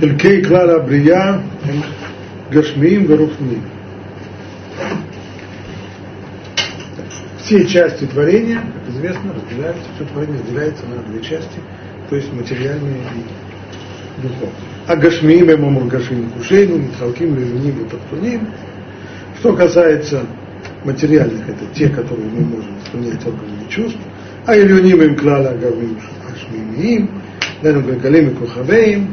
[0.00, 1.80] חלקי כלל הבריאה הם
[2.50, 3.62] גשמיים ורוחניים.
[7.44, 11.58] Все части творения, как известно, разделяются, все творение разделяется на две части,
[12.08, 14.52] то есть материальные и духовные.
[14.86, 18.48] А гашмим, эмамур гашмим кушейну, митхалким, левиним и тахтуним.
[19.38, 20.24] Что касается
[20.84, 23.98] материальных, это те, которые мы можем воспринять органами чувств,
[24.46, 27.06] а ילונים הם כלל הגרמים השמימיים,
[27.62, 29.06] דהיינו גלגלים וכוכבים,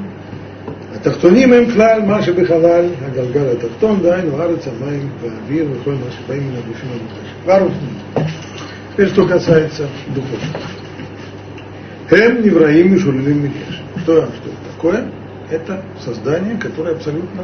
[1.03, 6.55] התחתונים הם כלל מה שבחלל הגלגל התחתון, דהיינו ארץ, המים והאוויר וכל מה שבאים מן
[6.55, 7.35] הגופים המוחלשים.
[7.45, 7.99] והרופאים.
[8.93, 10.39] Теперь, что касается духов.
[12.09, 13.81] Хем невраим и шулилим микеш.
[14.03, 15.05] Что, что это такое?
[15.49, 17.43] Это создание, которое абсолютно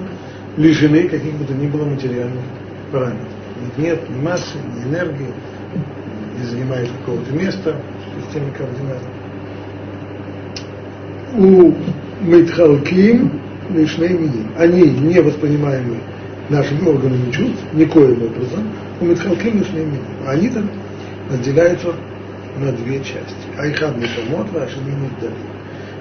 [0.57, 2.43] лишены каких бы то ни было материальных
[2.91, 3.27] параметров.
[3.77, 5.33] Нет ни массы, ни энергии,
[6.37, 7.75] не занимает какого-то места
[8.17, 9.01] в системе координат.
[11.37, 11.73] У
[12.21, 13.41] Митхалким
[13.74, 14.52] Мишней Миним.
[14.56, 15.98] Они не воспринимаемы
[16.48, 18.68] нашими органами чувств никоим образом.
[19.00, 20.04] У Митхалким Мишней Миним.
[20.26, 20.68] Они там
[21.30, 21.94] разделяются
[22.58, 23.34] на две части.
[23.58, 25.34] Айхад Мишамот, Вашини Мигдали.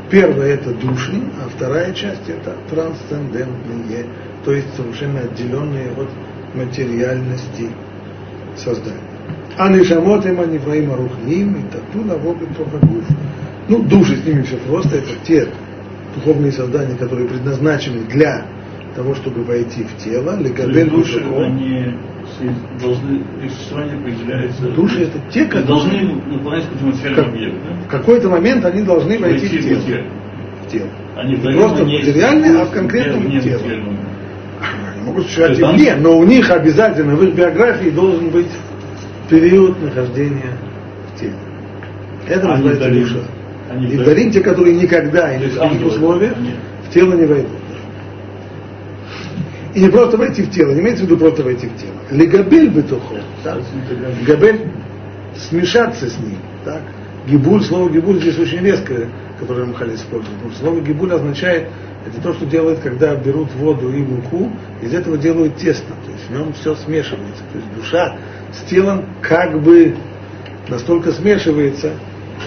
[0.09, 4.08] Первая это души, а вторая часть это трансцендентные,
[4.44, 6.09] то есть совершенно отделенные от
[6.56, 7.70] материальности
[8.56, 8.97] создания.
[9.58, 12.38] А нишамот им анивраим арухним и тату на гуф.
[13.67, 15.47] Ну, души с ними все просто, это те
[16.16, 18.46] духовные создания, которые предназначены для
[18.96, 20.38] того, чтобы войти в тело.
[20.40, 21.96] Легабель души, они
[22.82, 24.64] должны, их существование определяется...
[24.70, 25.68] Души это те, которые...
[25.68, 27.86] Должны наполнять какой-то материальный как, объект, да?
[27.86, 29.80] В какой-то момент они должны войти, войти в тело.
[29.80, 30.04] В тело.
[30.66, 30.90] В тело.
[31.16, 33.60] Они не просто материальные, а в конкретном теле.
[33.62, 38.52] Они могут существовать и вне, но у них обязательно в их биографии должен быть
[39.30, 40.58] период нахождения
[41.14, 41.36] в теле.
[42.28, 43.20] Это они называется душа.
[43.70, 46.36] Они и вдали те, которые никогда и ни в каких условиях
[46.88, 47.52] в тело не войдут.
[49.75, 51.94] И не просто войти в тело, не имеется в виду просто войти в тело.
[52.09, 53.22] Легабель бетухо.
[54.25, 54.72] Габель
[55.35, 56.38] смешаться с ним.
[56.66, 56.81] Так?
[57.28, 59.07] Гибуль, слово гибуль здесь очень резкое,
[59.40, 60.36] которое Махали использует.
[60.59, 61.68] Слово гибуль означает,
[62.07, 64.51] это то, что делают, когда берут воду и муку,
[64.81, 65.94] из этого делают тесто.
[66.06, 67.44] То есть в нем все смешивается.
[67.51, 68.18] То есть душа
[68.51, 69.96] с телом как бы
[70.68, 71.94] настолько смешивается,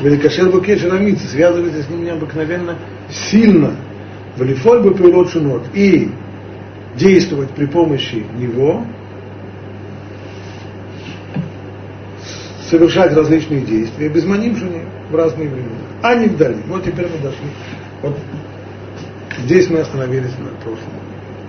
[0.01, 2.79] великошер букеш связывается с ним необыкновенно
[3.11, 3.77] сильно.
[4.37, 5.63] Валифоль бы природ шунот.
[5.75, 6.11] И
[6.97, 8.85] действовать при помощи него,
[12.69, 15.77] совершать различные действия, без маним жене в разные времена.
[16.03, 16.63] А не вдали.
[16.67, 17.49] Вот теперь мы дошли.
[18.01, 18.17] Вот
[19.45, 20.93] здесь мы остановились на прошлом.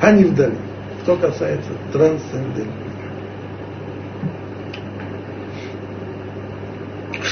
[0.01, 0.57] А не вдали.
[1.03, 2.92] Что касается трансцендентности.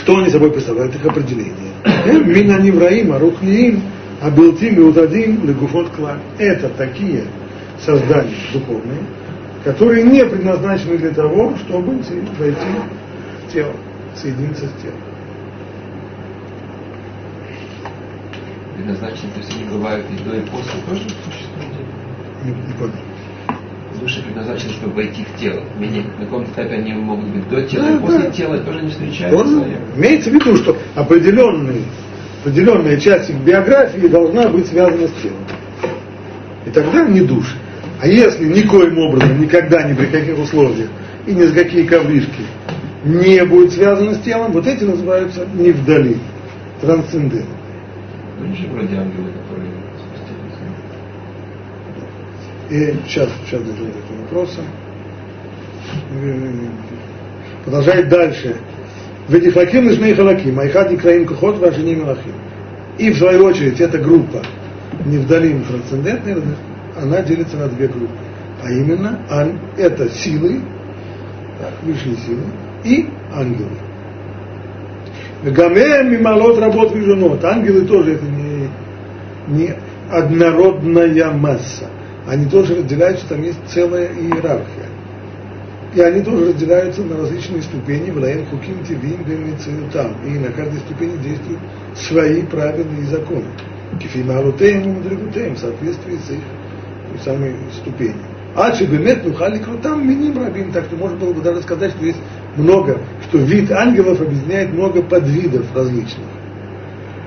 [0.01, 1.73] Что они собой представляют, их определение.
[2.25, 3.83] Мина невраим, арухниим,
[4.19, 6.19] абилтим и удадим легуфот клан.
[6.39, 7.25] Это такие
[7.79, 9.03] создания духовные,
[9.63, 12.01] которые не предназначены для того, чтобы
[12.39, 12.57] войти
[13.47, 13.73] в тело,
[14.15, 14.97] соединиться с телом.
[18.75, 21.73] Предназначены, то есть они бывают и до, и после тоже существуют?
[22.43, 22.93] Не, не понял.
[24.01, 25.61] Души предназначены, чтобы войти в тело.
[25.77, 28.31] Менее, на каком-то этапе они могут быть до тела, да, и после да.
[28.31, 29.43] тела тоже не встречаются.
[29.43, 29.77] Тоже.
[29.95, 31.83] Имеется в виду, что определенные,
[32.41, 35.37] определенная часть их биографии должна быть связана с телом.
[36.65, 37.55] И тогда не души.
[38.01, 40.89] А если никоим образом, никогда, ни при каких условиях,
[41.27, 42.41] и ни с какие ковришки
[43.05, 46.17] не будет связано с телом, вот эти называются не вдали,
[46.81, 47.45] трансцендент.
[48.39, 49.70] Ну, же вроде ангелы, которые
[52.71, 54.61] И сейчас, сейчас дойдем до этого вопроса.
[57.65, 58.55] Продолжает дальше.
[59.27, 62.01] Ведифаким и Шней Халаким, Айхад и Краим Кухот, ваши не
[62.97, 64.41] И в свою очередь эта группа
[65.05, 66.37] невдалим трансцендентная,
[66.97, 68.13] она делится на две группы.
[68.63, 70.61] А именно, ан, это силы,
[71.81, 72.43] высшие силы,
[72.85, 73.77] и ангелы.
[75.43, 77.43] Гамем мималот работ виженот.
[77.43, 78.69] Ангелы тоже это не,
[79.49, 79.75] не
[80.09, 81.89] однородная масса.
[82.31, 84.87] Они тоже разделяются, там есть целая иерархия.
[85.93, 89.25] И они тоже разделяются на различные ступени, в лаем хуким тивим
[89.91, 90.15] там.
[90.25, 91.59] И на каждой ступени действуют
[91.93, 93.47] свои правильные законы.
[93.99, 98.15] Кефималутеем и в соответствии с их самой ступени.
[98.55, 102.19] А бемет нухали крутам миним рабим, так что можно было бы даже сказать, что есть
[102.55, 102.97] много,
[103.27, 106.27] что вид ангелов объединяет много подвидов различных.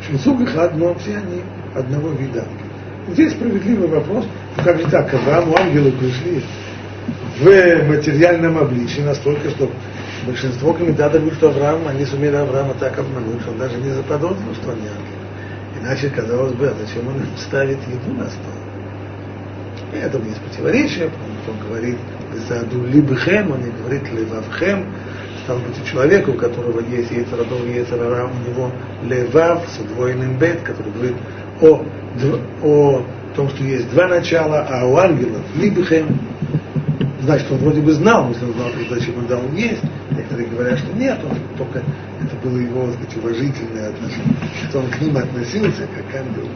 [0.06, 1.42] Шинсук их одно, все они
[1.74, 2.74] одного вида ангелов.
[3.08, 6.42] Здесь справедливый вопрос, ну как же так, к Аврааму ангелы пришли
[7.40, 9.70] в материальном обличии настолько, что
[10.26, 14.54] большинство комментаторов говорят, что Авраам, они сумели Авраама так обмануть, что он даже не заподозрил,
[14.54, 15.24] что они ангелы.
[15.80, 18.52] Иначе, казалось бы, а зачем он ставит еду на стол?
[19.92, 21.96] Это есть противоречие, потому что он говорит
[22.48, 24.86] заду либхем, он не говорит левавхем,
[25.44, 28.70] стал быть, у человека, у которого есть яйцерадов, яйцерара, у него
[29.04, 31.16] левав с удвоенным бет, который говорит
[31.60, 31.84] о,
[32.62, 33.04] о
[33.34, 36.18] том, что есть два начала, а у ангелов либхем,
[37.22, 39.82] значит, он вроде бы знал, если он знал, зачем он дал, есть.
[40.10, 41.82] Некоторые говорят, что нет, он только
[42.22, 44.36] это было его, так сказать, уважительное отношение,
[44.68, 46.48] что он к ним относился, как к ангелам.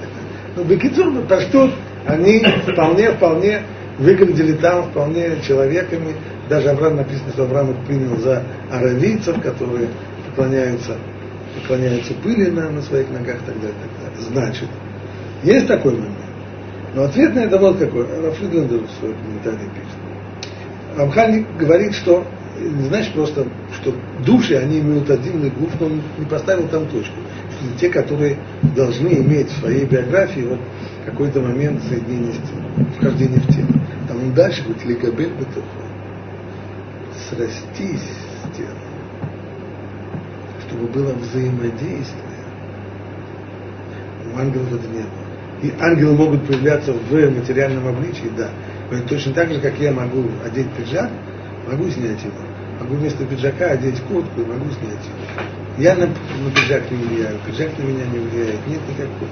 [0.57, 1.73] Но Бекицур, Паштут,
[2.07, 3.63] они вполне, вполне
[3.99, 6.15] выглядели там вполне человеками.
[6.49, 9.89] Даже Авраам написано, что Авраам их принял за аравийцев, которые
[10.29, 10.97] поклоняются,
[11.61, 14.31] поклоняются пыли на, на своих ногах и так далее, так далее.
[14.31, 14.69] Значит,
[15.43, 16.18] есть такой момент.
[16.95, 18.07] Но ответ на это вот какой.
[18.23, 19.99] Рафридлендер в своем комментарии пишет.
[20.97, 22.25] Рамхаль говорит, что
[22.89, 23.95] значит просто, что
[24.25, 27.15] души, они имеют один гуф, но он не поставил там точку.
[27.51, 28.37] Что те, которые
[28.75, 30.61] должны иметь в своей биографии вот
[31.05, 33.81] какой-то момент соединения с телом, вхождения в тело.
[34.09, 35.67] Там он дальше будет лигабель бетухо.
[37.31, 38.77] Срастись с телом.
[40.67, 42.25] Чтобы было взаимодействие.
[44.35, 45.28] У ангелов это не было.
[45.63, 48.51] И ангелы могут появляться в материальном обличии, да.
[48.91, 51.11] Но точно так же, как я могу одеть пиджак,
[51.69, 52.39] могу снять его.
[52.81, 55.43] Могу вместо пиджака одеть куртку и могу снять его.
[55.79, 59.31] Я на, на пиджак не влияю, пиджак на меня не влияет, нет никакого.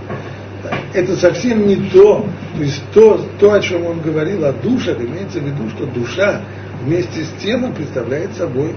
[0.93, 2.26] Это совсем не то,
[2.56, 6.40] то есть то, то, о чем он говорил, о душах, имеется в виду, что душа
[6.82, 8.75] вместе с телом представляет собой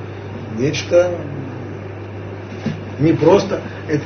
[0.57, 1.11] нечто
[2.99, 4.03] не просто, это,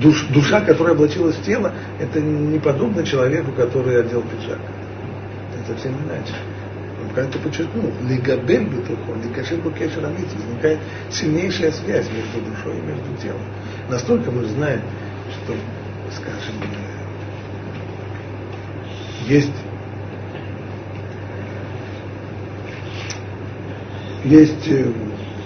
[0.00, 4.58] душ, душа, которая облачилась в тело, это не подобно человеку, который одел пиджак.
[5.54, 6.34] Это совсем иначе.
[7.02, 10.78] Он как-то подчеркнул, лигабель бетухо, ликашер букешер возникает
[11.10, 13.40] сильнейшая связь между душой и между телом.
[13.88, 14.82] Настолько мы знаем,
[15.30, 15.54] что,
[16.12, 16.54] скажем,
[19.26, 19.52] есть
[24.24, 24.92] есть э,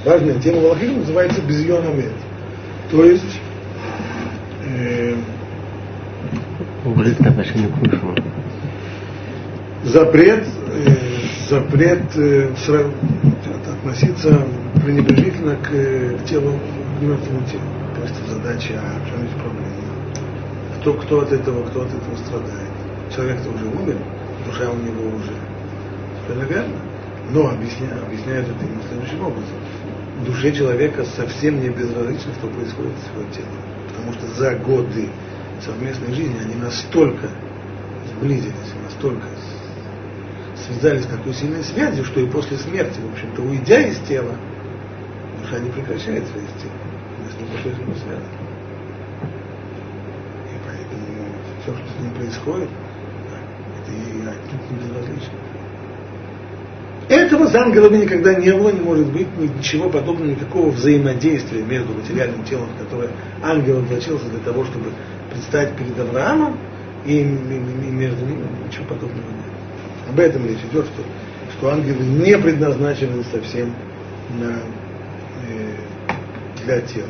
[0.04, 2.12] важная тема Валахим, называется безьонамет.
[2.90, 3.40] То есть
[4.64, 5.14] э,
[9.84, 10.96] запрет, э,
[11.48, 12.50] запрет э,
[13.72, 14.46] относиться
[14.84, 16.52] пренебрежительно к, э, к телу,
[16.98, 17.62] к мертвому телу.
[17.96, 19.66] Просто задача, а в чем есть проблема?
[20.80, 22.70] Кто, кто от этого, кто от этого страдает?
[23.14, 23.96] человек-то уже умер,
[24.46, 25.32] душа у него уже.
[26.28, 26.76] Это верно.
[27.30, 29.56] Но объясняют, объясняют это ему следующим образом.
[30.24, 33.56] Душе человека совсем не безразлично, что происходит с его телом.
[33.88, 35.08] Потому что за годы
[35.64, 37.28] совместной жизни они настолько
[38.12, 39.26] сблизились, настолько
[40.66, 44.36] связались такой сильной связью, что и после смерти, в общем-то, уйдя из тела,
[45.42, 46.76] душа не прекращает связь с телом.
[47.18, 47.90] Она с ним.
[50.46, 51.26] И поэтому
[51.62, 52.68] все, что с ним происходит,
[53.88, 55.59] и отнюдь не безразлично.
[57.10, 62.44] Этого с ангелами никогда не было, не может быть ничего подобного, никакого взаимодействия между материальным
[62.44, 63.10] телом, которое
[63.42, 64.92] ангел облачился для того, чтобы
[65.32, 66.56] предстать перед Авраамом,
[67.04, 70.08] и, между ними ничего подобного нет.
[70.08, 71.02] Об этом речь идет, что,
[71.58, 73.74] что ангелы не предназначены совсем
[74.38, 74.60] на,
[75.48, 75.74] э,
[76.64, 77.08] для тела.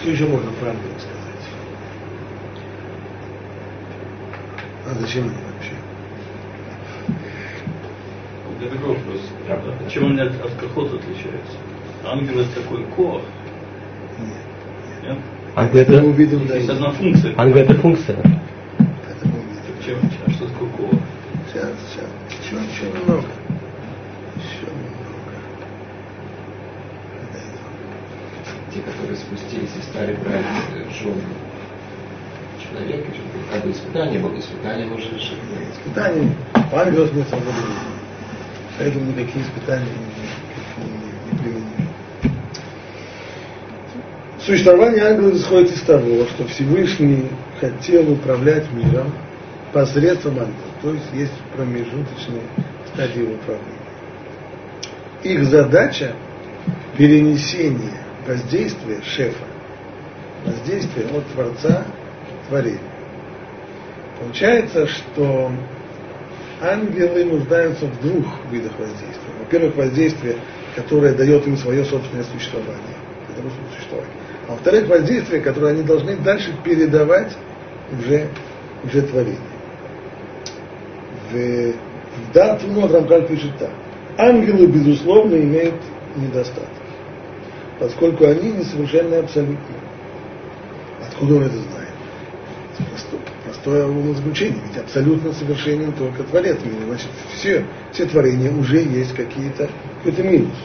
[0.00, 1.29] Что еще можно про ангелов сказать?
[4.90, 5.72] А зачем они вообще?
[8.60, 9.20] Это такой вопрос.
[9.48, 11.56] А чем они от, от кахот отличаются?
[12.04, 13.22] Ангел это такой коах?
[14.18, 14.36] Нет.
[15.04, 15.18] Нет?
[15.54, 17.34] Ангел Это увидим да, Есть одна функция.
[17.36, 18.16] ангел это функция.
[18.18, 19.84] Это мы увидим.
[19.84, 21.00] Чем, а что такое коах?
[21.52, 22.06] Сейчас, сейчас.
[22.42, 23.24] Еще, еще немного.
[24.36, 25.36] Еще немного.
[28.74, 30.46] Те, которые спустились и стали брать
[31.00, 31.14] жену
[32.70, 35.38] человека, чтобы испытание было, испытание может решить.
[35.72, 36.34] Испытания,
[36.72, 38.00] ангелов нет свободы жизни.
[38.78, 39.86] Поэтому никакие испытания
[40.78, 41.90] не, не, не применимы.
[44.40, 47.28] Существование ангелов исходит из того, что Всевышний
[47.60, 49.12] хотел управлять миром
[49.72, 50.56] посредством ангелов.
[50.82, 52.42] То есть есть промежуточные
[52.92, 53.80] стадии управления.
[55.22, 56.14] Их задача
[56.96, 59.44] перенесение воздействия шефа,
[60.46, 61.84] воздействие от Творца
[62.50, 62.80] творения.
[64.20, 65.50] Получается, что
[66.60, 69.32] ангелы нуждаются в двух видах воздействия.
[69.38, 70.36] Во-первых, воздействие,
[70.76, 72.96] которое дает им свое собственное существование.
[73.42, 74.12] Русское существование.
[74.48, 77.32] А во-вторых, воздействие, которое они должны дальше передавать
[77.98, 78.28] уже,
[78.84, 79.38] уже творение.
[81.30, 83.70] В, в Дат Рамхаль пишет так.
[84.18, 85.76] Ангелы, безусловно, имеют
[86.16, 86.68] недостаток,
[87.78, 89.74] поскольку они несовершенны абсолютно.
[91.08, 91.79] Откуда он это знает?
[93.62, 94.60] Простое, умозаключение.
[94.68, 96.86] Ведь абсолютно совершенен только Творец мира.
[96.86, 100.56] Значит, все, все творения уже есть какие-то, какой-то минус.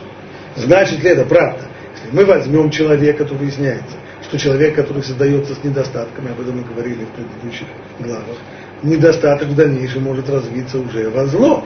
[0.56, 1.62] Значит ли это правда?
[1.94, 6.64] Если мы возьмем человека, то выясняется, что человек, который создается с недостатками, об этом мы
[6.64, 7.68] говорили в предыдущих
[8.00, 8.38] главах,
[8.82, 11.66] недостаток в дальнейшем может развиться уже во зло.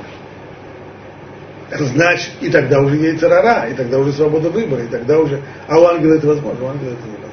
[1.77, 5.39] Значит, и тогда уже есть рара, и тогда уже свобода выбора, и тогда уже...
[5.67, 7.28] А у ангела это возможно, у ангела это невозможно.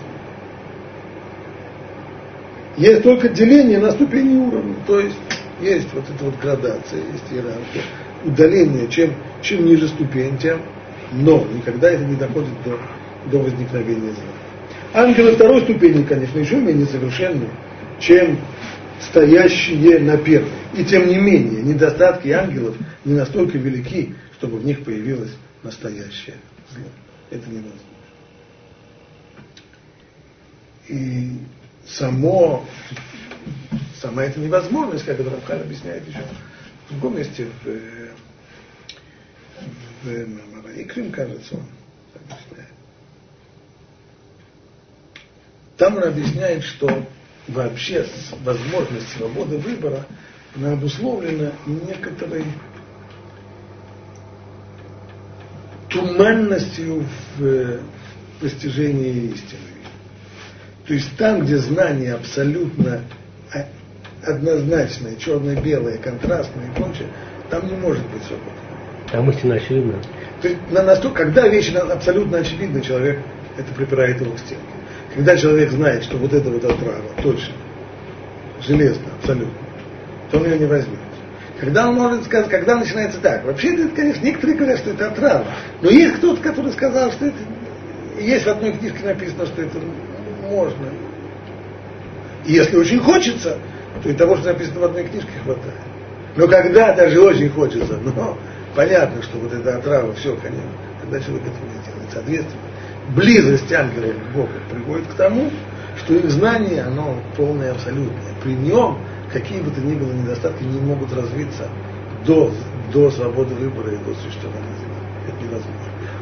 [2.76, 5.16] Есть только деление на ступени уровня, то есть
[5.60, 7.82] есть вот эта вот градация, есть иерархия,
[8.24, 10.60] удаление, чем, чем ниже ступень, тем,
[11.12, 12.78] но никогда это не доходит до,
[13.30, 15.02] до возникновения зла.
[15.02, 17.48] Ангелы второй ступени, конечно, еще менее совершенны,
[17.98, 18.38] чем
[19.00, 20.50] стоящие на первой.
[20.74, 26.36] И тем не менее, недостатки ангелов не настолько велики, чтобы в них появилось настоящее
[26.70, 26.84] зло.
[27.30, 27.80] Это невозможно.
[30.88, 31.30] И
[31.88, 32.64] само,
[34.00, 36.22] сама эта невозможность, как это Рафхан объясняет еще
[36.88, 37.66] в другом месте, в,
[40.04, 41.66] в Маваикрим, кажется, он
[42.14, 42.72] объясняет.
[45.76, 47.06] Там он объясняет, что
[47.48, 48.06] вообще
[48.42, 50.06] возможность свободы выбора,
[50.54, 52.44] она обусловлена некоторой
[55.88, 57.80] туманностью в
[58.40, 59.75] постижении истины.
[60.86, 63.00] То есть там, где знание абсолютно
[64.24, 67.08] однозначное, черно-белое, контрастное и прочее,
[67.50, 68.50] там не может быть свободы.
[69.10, 69.94] Там истина очевидна.
[70.42, 73.20] То есть на настолько, когда вещи абсолютно очевидны, человек
[73.56, 74.64] это припирает его к стенке.
[75.14, 77.54] Когда человек знает, что вот это вот отрава, точно,
[78.60, 79.54] железно, абсолютно,
[80.30, 80.98] то он ее не возьмет.
[81.58, 85.46] Когда он может сказать, когда начинается так, вообще это, конечно, некоторые говорят, что это отрава,
[85.80, 87.38] но есть кто-то, который сказал, что это,
[88.20, 89.78] есть в одной книжке написано, что это
[90.46, 90.86] можно.
[92.44, 93.58] И если очень хочется,
[94.02, 95.74] то и того, что написано в одной книжке, хватает.
[96.36, 98.36] Но когда даже очень хочется, но
[98.74, 102.10] понятно, что вот эта отрава, все, конечно, тогда человек этого не делает.
[102.12, 102.62] Соответственно,
[103.14, 105.50] близость ангелов к Богу приводит к тому,
[105.98, 108.34] что их знание, оно полное, абсолютное.
[108.42, 108.98] При нем
[109.32, 111.68] какие бы то ни было недостатки не могут развиться
[112.26, 112.52] до,
[112.92, 114.66] до свободы выбора и до существования.
[115.26, 115.72] Это невозможно.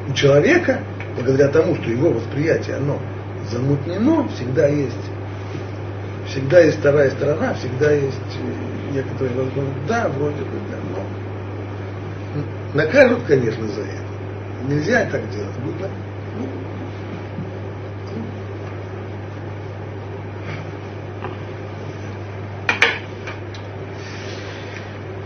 [0.09, 0.81] У человека,
[1.17, 2.99] благодаря тому, что его восприятие, оно
[3.51, 5.11] замутнено, ну, всегда есть,
[6.29, 9.81] всегда есть вторая сторона, всегда есть э, некоторые возможности.
[9.89, 11.25] Да, вроде бы, да, но
[12.75, 14.05] накажут, конечно, за это.
[14.69, 15.57] Нельзя так делать.
[15.59, 15.89] Будет, да?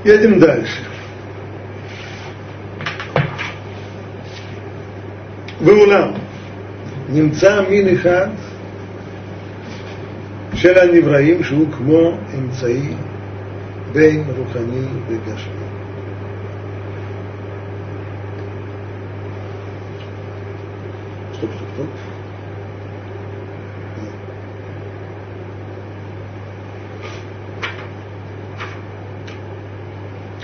[0.05, 0.85] Едем дальше.
[5.61, 6.28] Вы у нас.
[7.09, 8.29] נמצא מין אחד
[10.55, 12.95] של הנבראים שהוא כמו אמצעי
[13.93, 15.69] בין רוחני וגשמי.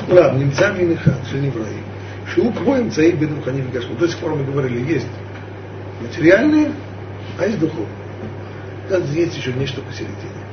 [0.09, 1.83] Ладно, немца миниха, все не враги.
[2.27, 3.97] Шелук воем цаик бедом ханим гашку.
[3.97, 5.09] То есть форма говорили, есть
[6.05, 6.73] материальные,
[7.39, 7.89] а есть духовные.
[8.87, 10.45] Оказывается, есть еще нечто посередине.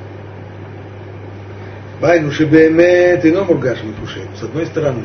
[2.00, 4.28] Байну шибемет ино мургаш микушем.
[4.36, 5.04] С одной стороны,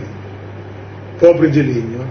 [1.20, 2.08] по определению,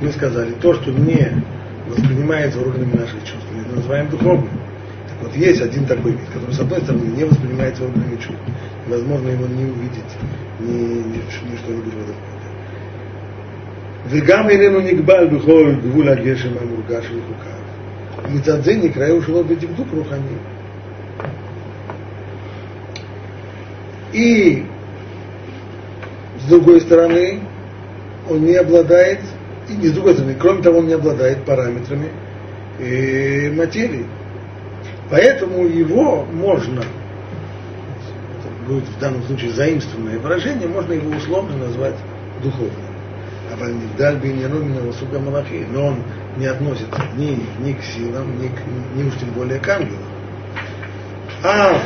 [0.00, 1.42] мы сказали, то, что не
[1.88, 4.50] воспринимается органами наших чувств, мы это называем духовным.
[5.08, 8.42] Так вот, есть один такой вид, который, с одной стороны, не воспринимается органами чувств.
[8.86, 10.12] Невозможно его не увидеть,
[10.58, 12.39] ни, ни, ни что-нибудь в этом
[14.07, 17.55] וגם איננו נגבל בכל גבול הגשם המורגש וחוקיו.
[18.33, 20.35] מצד זה נקראו שלא בדקדוק רוחני.
[24.13, 24.63] И
[26.39, 27.41] с другой стороны,
[28.29, 29.19] он не обладает,
[29.67, 32.09] и не с другой стороны, кроме того, он не обладает параметрами
[32.79, 34.05] э, материи.
[35.09, 41.95] Поэтому его можно, это будет в данном случае заимствованное выражение, можно его условно назвать
[42.41, 42.88] духовным.
[43.60, 46.02] это Мигдаль Беньяну Минавасука Малахи, но он
[46.36, 48.60] не относится ни, ни к силам, ни, к,
[48.94, 50.02] ни уж тем более к ангелам.
[51.42, 51.82] Аф,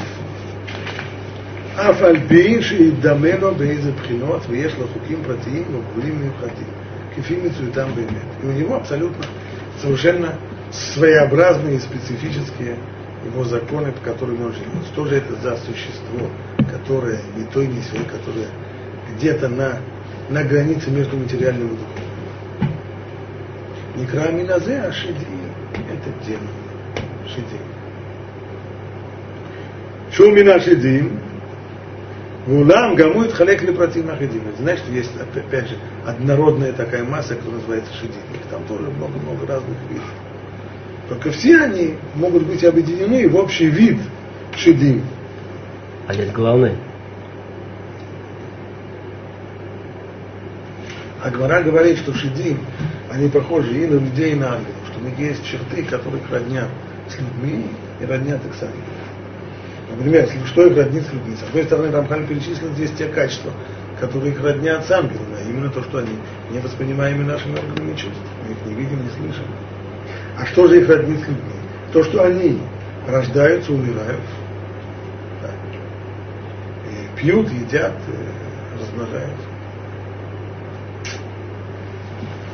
[1.78, 6.66] аф альпинши и дамело бейзе пхинот, веешь лахуким пратиим, вагулим мюхатим.
[7.14, 8.24] Кефим и там беймет.
[8.42, 9.24] И у него абсолютно,
[9.80, 10.34] совершенно
[10.72, 12.76] своеобразные и специфические
[13.24, 14.86] его законы, по которым он живет.
[14.92, 16.28] Что же это за существо,
[16.70, 18.48] которое не той, не сей, которое
[19.16, 19.78] где-то на
[20.30, 22.04] на границе между материальным и духовным.
[23.96, 25.26] Некра Миназе, а Шиди–
[25.72, 26.48] это демон.
[27.28, 27.58] Шиди.
[30.12, 31.18] Шумина шедим,
[32.46, 34.42] Улам гамует халек лепротив махидим.
[34.48, 38.20] Это значит, есть, опять же, однородная такая масса, которая называется шедим.
[38.34, 40.04] Их там тоже много-много разных видов.
[41.08, 43.98] Только все они могут быть объединены в общий вид
[44.56, 45.02] шедим.
[46.06, 46.72] А есть главный?
[51.24, 52.58] Агмара говорит, что шедим,
[53.10, 56.30] они похожи и на людей, и на ангелов, что у них есть черты, которые их
[56.30, 56.68] роднят
[57.08, 57.66] с людьми
[58.00, 58.84] и роднят их с ангелами.
[59.96, 61.34] Например, что их роднит с людьми?
[61.36, 63.52] С одной стороны, Рамхан перечислил здесь те качества,
[63.98, 66.18] которые их роднят с ангелами, а именно то, что они
[66.50, 68.20] не воспринимаемы нашими органами чувств.
[68.46, 69.46] Мы их не видим, не слышим.
[70.36, 71.52] А что же их роднит с людьми?
[71.92, 72.60] То, что они
[73.08, 74.20] рождаются, умирают,
[75.40, 75.50] да,
[77.16, 79.54] пьют, едят, э, размножаются.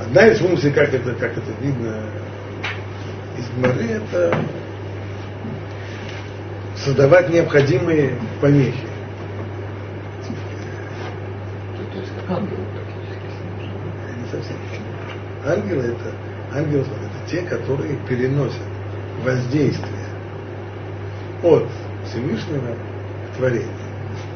[0.00, 2.10] Одна из функций, как это, как это видно
[3.38, 4.38] из Гмары, это
[6.76, 8.86] создавать необходимые помехи.
[11.92, 13.26] То есть как ангелы практически
[14.18, 14.56] Не совсем.
[15.46, 16.12] Ангелы это,
[16.52, 18.60] ангелы это те, которые переносят
[19.24, 19.95] воздействие
[21.42, 21.68] от
[22.06, 22.74] Всевышнего
[23.32, 23.68] к творению.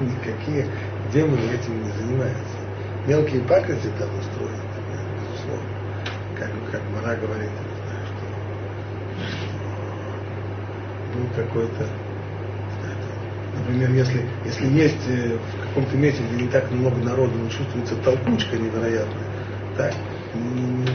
[0.00, 0.66] Никакие
[1.12, 2.56] демоны этим не занимаются.
[3.06, 4.70] Мелкие пакости там устроены
[6.40, 8.24] как, как Мара говорит, не знаю, что,
[11.18, 11.86] был какой-то,
[13.58, 17.96] например, если, если есть э, в каком-то месте, где не так много народу, но чувствуется
[17.96, 19.28] толкучка невероятная,
[19.76, 19.94] так,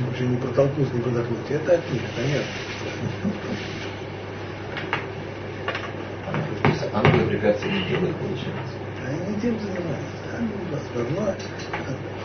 [0.07, 3.84] вообще не протолкнуть, не продохнуть, это от них, понятно.
[7.45, 8.73] Препятствия не делают, получается.
[9.05, 10.15] Они тем занимаются.
[10.35, 11.35] Ангелы нас равно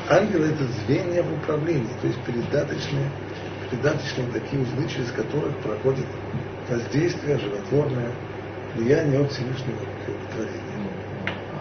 [0.08, 3.10] Ангелы это звенья в управлении, то есть передаточные,
[3.70, 6.06] передаточные такие узлы, через которых проходит
[6.70, 8.10] воздействие животворное,
[8.74, 9.80] влияние от Всевышнего.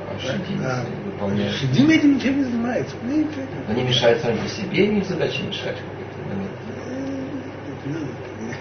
[0.07, 1.53] А Шидим А, выполняет.
[1.55, 2.95] Шидим этим ничем не занимается.
[3.03, 3.27] Ну.
[3.67, 5.98] Они мешают сами по себе, и их задача мешать в.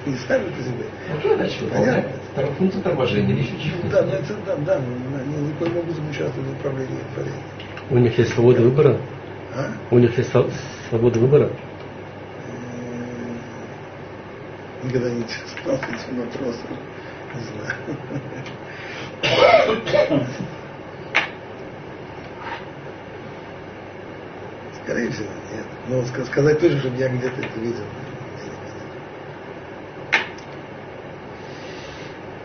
[0.08, 0.86] Не сами по себе.
[1.06, 2.06] Ну, выполняют?
[2.32, 3.88] Вторая функция торможения или еще чего-то.
[3.90, 7.42] Да, но это, да, да, они никоим образом участвуют в управлении творением.
[7.90, 8.96] У них есть свобода выбора?
[9.54, 9.66] А?
[9.90, 10.50] У них есть сво-
[10.88, 11.50] свобода выбора?
[14.82, 16.70] Никогда не интересовался этим вопросом.
[17.34, 17.98] Не знаю.
[24.82, 25.66] Скорее всего, нет.
[25.88, 27.84] Но ска- сказать точно, чтобы я где-то это видел.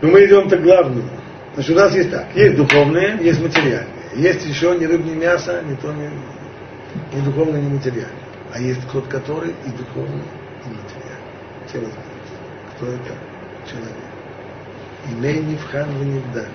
[0.03, 1.09] Но мы идем к главному.
[1.53, 2.27] Значит, у нас есть так.
[2.35, 3.87] Есть духовные, есть материальные.
[4.15, 6.09] Есть еще ни рыб, ни мясо, ни то, ни,
[7.15, 8.11] ни духовное, ни материальное.
[8.53, 10.25] А есть тот, который и духовный,
[10.65, 11.67] и материальный.
[11.67, 12.35] Все разберутся.
[12.75, 13.13] Кто это?
[13.65, 13.95] Человек.
[15.09, 16.47] Имей нивхан в невда.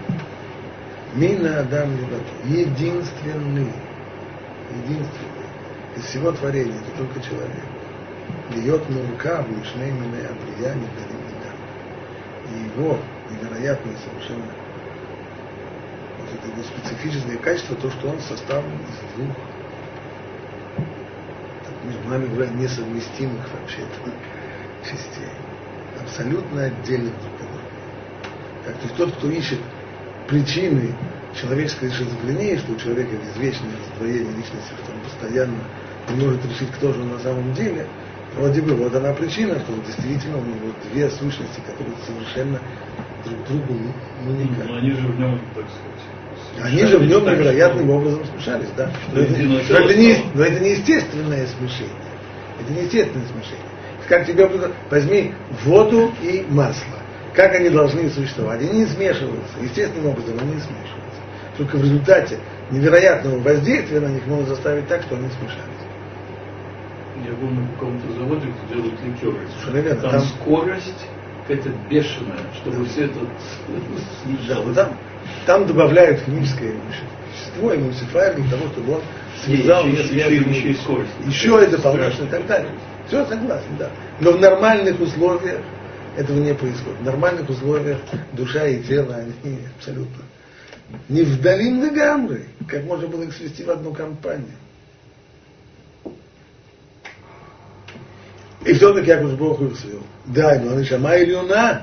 [1.15, 2.25] Мина Адам Леват.
[2.45, 3.73] Единственный.
[4.85, 5.49] Единственный.
[5.97, 7.65] Из всего творения это только человек.
[8.51, 10.87] Льет мурка в мишней мине абрия не
[12.53, 12.99] И его
[13.31, 14.45] невероятное совершенно
[16.19, 19.37] вот это его специфическое качество, то, что он составлен из двух
[21.65, 23.83] так, между нами говоря, несовместимых вообще
[24.85, 25.33] частей.
[26.01, 27.63] Абсолютно отдельных друг от друга.
[28.65, 29.59] Так, то есть тот, кто ищет
[30.29, 30.95] причины
[31.35, 35.59] человеческой шизофрении, что у человека извечное раздвоение личности, что он постоянно
[36.11, 37.87] не может решить, кто же он на самом деле,
[38.37, 42.61] вроде бы вот она причина, что действительно у него две сущности, которые совершенно
[43.29, 43.93] друг другу
[44.25, 44.67] ну, никак.
[44.69, 48.25] Ну, они же в нем, так сказать, Они же в нем так, невероятным что- образом
[48.25, 48.91] смешались, да.
[49.13, 51.93] Но это, но это не, но это не естественное смешение.
[52.61, 53.65] Это не естественное смешение.
[54.09, 54.49] Как тебе
[54.91, 56.97] возьми воду и масло.
[57.35, 58.63] Как они должны существовать?
[58.63, 59.59] Они не смешиваются.
[59.63, 61.21] Естественным образом они не смешиваются.
[61.57, 62.39] Только в результате
[62.71, 65.79] невероятного воздействия на них можно заставить так, что они смешались.
[67.27, 69.95] Я был на каком-то заводе, где делают ликеры.
[70.01, 71.07] Там, Там- скорость
[71.49, 73.15] какая-то бешеная, чтобы все это
[73.69, 74.67] Да, снижалось.
[74.67, 74.97] вот там,
[75.47, 79.01] там добавляют химическое вещество, эмульсифайер для того, чтобы он
[79.45, 80.81] связал еще- еще- несвязанные еще и вещи.
[80.83, 81.11] скорость.
[81.27, 82.71] Еще и дополнительно и так далее.
[83.07, 83.91] Все согласен, да.
[84.21, 85.61] Но в нормальных условиях
[86.17, 86.99] этого не происходит.
[87.01, 87.99] В нормальных условиях
[88.33, 90.23] душа и тело, они абсолютно
[91.09, 94.57] не вдалим на гамры, как можно было их свести в одну компанию.
[98.65, 100.03] И все-таки Яков Бог свел.
[100.27, 101.83] Да, но они шама илюна,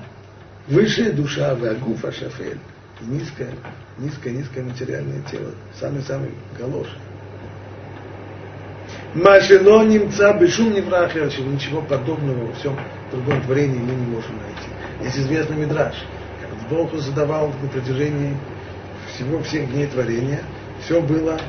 [0.67, 2.59] высшая душа, вагуф ашафель,
[3.01, 3.51] низкое,
[3.97, 6.87] низкое, низкое материальное тело, самый-самый галош.
[9.13, 12.77] Машино немца бешум не ничего подобного во всем
[13.11, 14.69] другом творении мы не можем найти.
[15.01, 15.95] Есть известный мидраж,
[16.69, 18.35] Бог задавал на протяжении
[19.13, 20.41] всего всех дней творения,
[20.83, 21.39] все было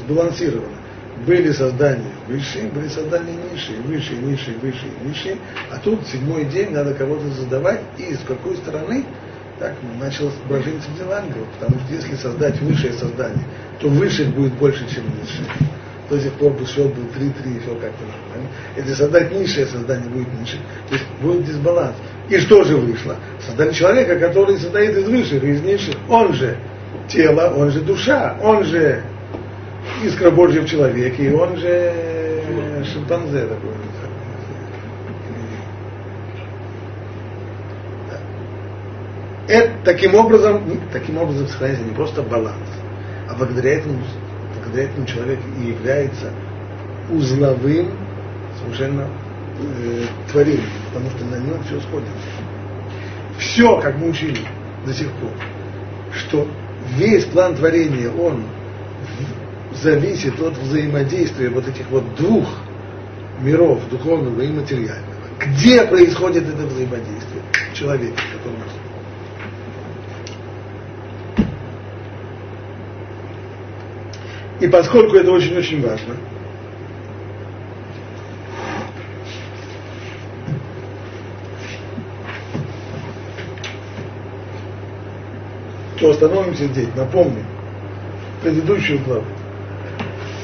[0.00, 0.79] сбалансировано.
[1.26, 5.36] Были создания высшие, были создания низшие, высшие, низшие, высшие, низшие.
[5.70, 9.04] А тут седьмой день надо кого-то задавать, и с какой стороны
[9.58, 13.44] так началось брожение среди ангелов, потому что если создать высшее создание,
[13.78, 15.46] то высших будет больше, чем низших.
[16.08, 18.50] До сих пор бы счет был 3-3, и все как-то нормально.
[18.76, 20.56] Если создать низшее создание, будет ниже.
[20.88, 21.94] То есть будет дисбаланс.
[22.30, 23.16] И что же вышло?
[23.46, 25.94] Создали человека, который состоит из высших, из низших.
[26.08, 26.56] Он же
[27.06, 29.04] тело, он же душа, он же
[30.02, 33.70] искра Божья в человеке, и он же шимпанзе такой.
[39.48, 42.68] Это, таким образом, таким образом сохраняется не просто баланс,
[43.28, 43.98] а благодаря этому,
[44.54, 46.30] благодаря этому человек и является
[47.10, 47.90] узловым
[48.62, 49.08] совершенно
[49.58, 52.14] э, творением, потому что на нем все сходится.
[53.38, 54.38] Все, как мы учили
[54.86, 55.32] до сих пор,
[56.12, 56.46] что
[56.96, 58.44] весь план творения, он
[59.72, 62.48] зависит от взаимодействия вот этих вот двух
[63.40, 65.20] миров, духовного и материального.
[65.38, 67.42] Где происходит это взаимодействие?
[67.74, 68.56] Человек, который
[74.60, 76.16] И поскольку это очень-очень важно,
[85.98, 87.46] то остановимся здесь, напомним
[88.42, 89.24] предыдущую главу.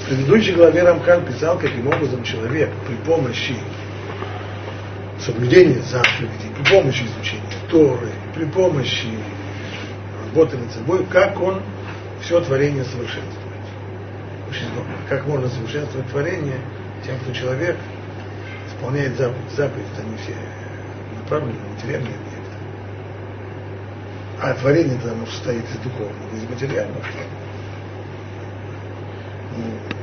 [0.06, 3.56] В предыдущей главе Рамхан писал, каким образом человек при помощи
[5.18, 9.08] соблюдения заповедей, при помощи изучения Торы, при помощи
[10.26, 11.60] работы над собой, как он
[12.20, 13.34] все творение совершенствует.
[15.08, 16.60] Как можно совершенствовать творение
[17.04, 17.76] тем, что человек
[18.68, 19.50] исполняет заповедь.
[19.56, 20.36] Заповедь, они все
[21.20, 22.56] направлены на материальные объекты.
[24.40, 27.02] А творение оно состоит из духовного, из материального.
[29.56, 29.95] Ну,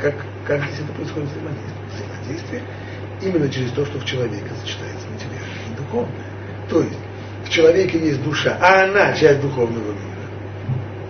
[0.00, 0.14] как,
[0.46, 2.62] как здесь это происходит взаимодействие?
[3.22, 6.26] Именно через то, что в человеке сочетается материальное и духовное.
[6.68, 6.98] То есть
[7.44, 10.26] в человеке есть душа, а она часть духовного мира.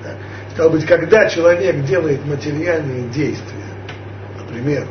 [0.03, 0.16] Так.
[0.53, 3.64] Стало быть, когда человек делает материальные действия,
[4.38, 4.87] например,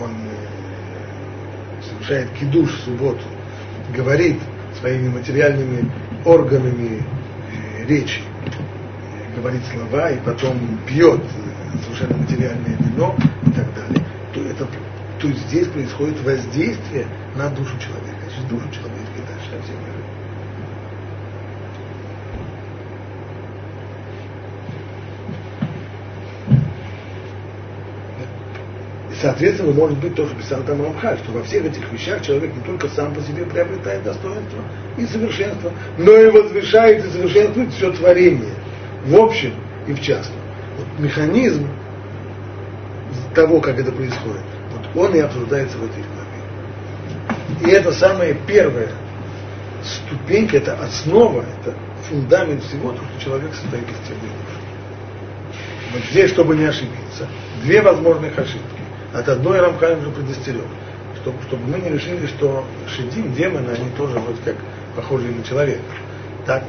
[0.00, 3.22] он э, совершает кидуш в субботу,
[3.94, 4.38] говорит
[4.80, 5.90] своими материальными
[6.24, 11.20] органами э, речи, э, говорит слова и потом пьет
[11.96, 14.04] совершенно материальное вино и так далее,
[14.34, 14.66] то, это,
[15.18, 18.16] то здесь происходит воздействие на душу человека.
[18.30, 20.02] Через душу человека и дальше на все миры.
[29.18, 32.60] соответственно, может быть то, что писал там Рамхаль, что во всех этих вещах человек не
[32.60, 34.62] только сам по себе приобретает достоинство
[34.98, 38.52] и совершенство, но и возвышает и совершенствует все творение
[39.06, 39.54] в общем
[39.86, 40.38] и в частном
[40.76, 41.66] вот механизм
[43.34, 47.66] того, как это происходит, вот он и обсуждается в этой главе.
[47.66, 48.90] И это самая первая
[49.82, 51.74] ступенька, это основа, это
[52.08, 54.18] фундамент всего, то, что человек состоит из тела
[55.92, 57.28] Вот здесь, чтобы не ошибиться,
[57.62, 58.60] две возможных ошибки.
[59.12, 60.64] От одной Рамхаль уже предостерег,
[61.22, 64.56] чтобы, чтобы мы не решили, что шедим, демоны, они тоже вроде как
[64.94, 65.82] похожи на человека.
[66.44, 66.64] Так,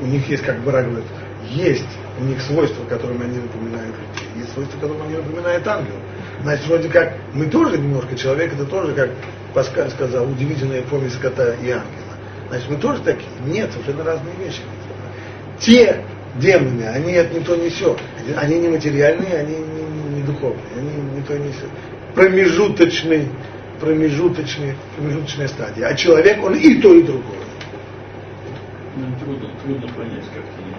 [0.00, 1.06] у них есть, как Бара говорит,
[1.50, 1.84] есть
[2.20, 6.00] у них свойства, которыми они напоминают людей, есть свойства, которыми они напоминают ангелов.
[6.42, 9.10] Значит, вроде как мы тоже немножко, человек это тоже, как
[9.52, 12.14] Паскаль сказал, удивительная помесь кота и ангела.
[12.48, 13.28] Значит, мы тоже такие?
[13.46, 14.60] Нет, совершенно разные вещи.
[15.58, 16.04] Те
[16.36, 17.96] демоны, они это не то не все.
[18.36, 21.66] Они не материальные, они не, не духовные, они не то не все.
[22.14, 23.28] Промежуточный,
[23.80, 25.86] промежуточный, промежуточная стадия.
[25.86, 27.38] А человек, он и то, и другое.
[28.96, 30.73] Ну, трудно, трудно понять, как они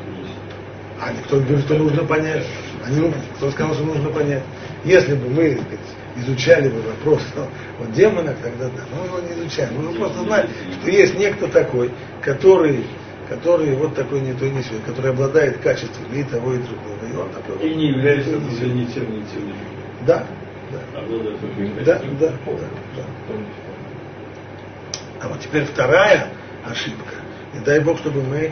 [0.99, 2.45] а не говорит, что нужно понять.
[2.85, 4.43] Они, кто сказал, что нужно понять.
[4.83, 5.79] Если бы мы сказать,
[6.17, 7.47] изучали бы вопрос ну,
[7.83, 8.83] о демонах, тогда да.
[8.91, 9.73] Но мы его не изучаем.
[9.75, 12.85] Мы просто знаем, что есть некто такой, который,
[13.27, 16.97] который вот такой не то не сё, который обладает качествами и того, и другого.
[17.11, 17.67] И он такой.
[17.67, 19.53] И не является уже ни тем, ни тем.
[20.05, 20.25] Да.
[20.71, 21.01] Да.
[21.85, 22.57] Да, да, да,
[22.95, 23.33] да.
[25.21, 26.29] А вот теперь вторая
[26.63, 27.15] ошибка.
[27.53, 28.51] И дай Бог, чтобы мы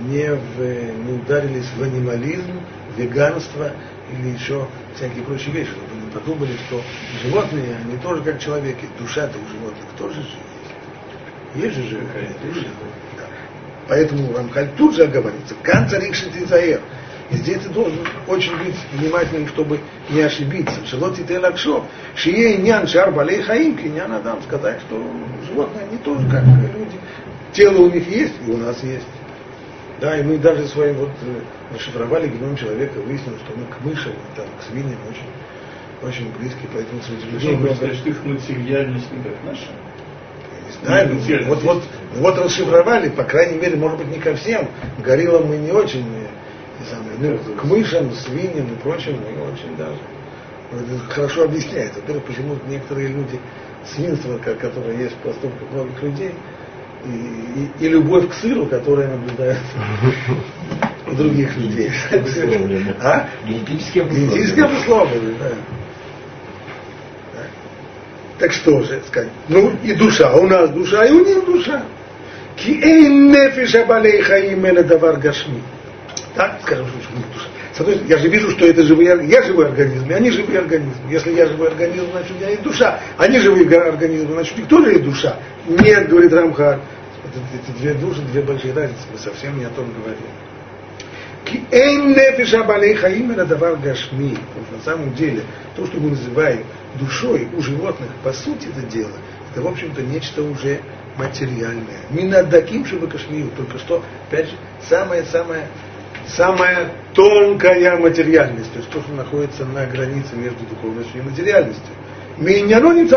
[0.00, 2.60] не, в, не ударились в анимализм,
[2.96, 3.72] веганство
[4.12, 6.82] или еще всякие прочие вещи, чтобы не подумали, что
[7.22, 11.64] животные, они тоже как человеки, душа-то у животных тоже же есть.
[11.64, 12.66] Есть же живая душа.
[13.16, 13.24] Да.
[13.88, 16.80] Поэтому Рамхаль тут же оговорится, канцарик шатизаер.
[17.30, 19.80] И здесь ты должен очень быть внимательным, чтобы
[20.10, 20.74] не ошибиться.
[20.86, 25.02] Шелоти ты лакшо, шие нян шар балей хаим, кинян адам, сказать, что
[25.46, 26.98] животные не тоже как люди.
[27.52, 29.06] Тело у них есть, и у нас есть.
[30.00, 34.12] Да, и мы даже своим вот э, расшифровали геном человека, выяснилось, что мы к мышам,
[34.36, 37.74] там, к свиньям очень, очень близкие, поэтому среди людей много...
[37.76, 39.66] сказать, что их материальность не как наша.
[40.66, 41.82] Не знаю, ну, вот, вот,
[42.16, 44.68] вот расшифровали, по крайней мере, может быть, не ко всем.
[44.98, 46.26] Гориллам мы не очень, э,
[46.80, 49.98] не самое, ну, к мышам, свиньям и прочим мы очень даже.
[50.72, 51.94] Вот это хорошо объясняет.
[51.94, 53.38] Во-первых, почему некоторые люди,
[53.86, 56.34] свинство, ко- которое есть в поступках многих людей,
[57.06, 59.64] и, и- и любовь к сыру, которая наблюдается
[61.06, 61.90] у других людей.
[63.00, 63.28] А?
[63.46, 64.60] Генетически
[65.38, 65.48] да.
[67.34, 67.40] Да.
[68.38, 69.30] Так что же сказать?
[69.48, 71.82] Ну и душа, у нас душа, и у них душа.
[72.56, 75.62] Ки эйн нефиш абалей хаим эле давар гашми.
[76.34, 77.46] Так, скажем, что у них душа.
[77.74, 80.60] С одной стороны, я же вижу, что это живые, я живой организм, и они живые
[80.60, 81.10] организмы.
[81.10, 83.00] Если я живой организм, значит у меня есть душа.
[83.18, 85.38] Они живые га- организмы, значит у них тоже есть душа.
[85.66, 86.80] Нет, говорит Рамхар.
[87.24, 89.02] Это, эти две души, две большие разницы.
[89.12, 90.22] Мы совсем не о том говорим.
[94.70, 95.42] На самом деле,
[95.76, 99.10] то, что мы называем душой у животных, по сути это дело,
[99.52, 100.80] это, в общем-то, нечто уже
[101.16, 102.00] материальное.
[102.10, 103.50] Минадаким шибакашмию.
[103.56, 104.56] Только что, опять же,
[104.88, 105.68] самое-самое
[106.28, 111.94] самая тонкая материальность, то есть то, что находится на границе между духовностью и материальностью.
[112.38, 113.08] Миньяно не